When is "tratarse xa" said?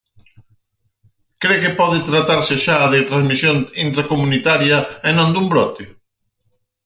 2.09-2.77